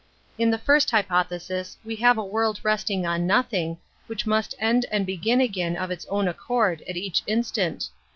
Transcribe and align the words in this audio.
In 0.39 0.49
the 0.49 0.57
first 0.57 0.89
hypothesis 0.89 1.77
we 1.85 1.95
have 1.97 2.17
a 2.17 2.25
world 2.25 2.59
resting 2.63 3.05
on 3.05 3.27
nothing, 3.27 3.77
which 4.07 4.25
must 4.25 4.55
end 4.57 4.83
and 4.89 5.05
begin 5.05 5.39
again 5.39 5.77
of 5.77 5.91
its 5.91 6.07
own 6.09 6.27
accord 6.27 6.81
at 6.89 6.97
each 6.97 7.21
in 7.27 7.43
stant. 7.43 7.87